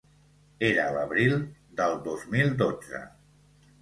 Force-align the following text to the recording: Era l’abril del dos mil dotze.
Era 0.69 0.85
l’abril 0.95 1.37
del 1.81 1.95
dos 2.09 2.25
mil 2.37 2.53
dotze. 2.63 3.03